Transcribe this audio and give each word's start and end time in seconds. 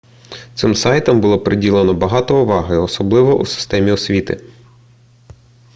цим 0.55 0.75
сайтам 0.75 1.21
було 1.21 1.39
приділено 1.39 1.93
багато 1.93 2.41
уваги 2.41 2.77
особливо 2.77 3.39
у 3.39 3.45
системі 3.45 3.91
освіти 3.91 4.41